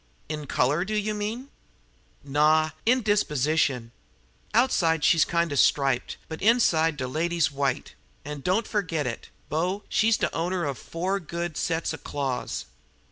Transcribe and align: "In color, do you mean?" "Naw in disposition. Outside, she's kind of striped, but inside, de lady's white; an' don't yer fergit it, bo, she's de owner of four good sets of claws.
"In 0.27 0.47
color, 0.47 0.83
do 0.83 0.95
you 0.95 1.13
mean?" 1.13 1.49
"Naw 2.23 2.71
in 2.87 3.03
disposition. 3.03 3.91
Outside, 4.51 5.03
she's 5.03 5.23
kind 5.25 5.51
of 5.51 5.59
striped, 5.59 6.17
but 6.27 6.41
inside, 6.41 6.97
de 6.97 7.07
lady's 7.07 7.51
white; 7.51 7.93
an' 8.25 8.39
don't 8.41 8.65
yer 8.65 8.71
fergit 8.81 9.05
it, 9.05 9.29
bo, 9.47 9.83
she's 9.89 10.17
de 10.17 10.33
owner 10.33 10.65
of 10.65 10.79
four 10.79 11.19
good 11.19 11.55
sets 11.55 11.93
of 11.93 12.03
claws. 12.03 12.65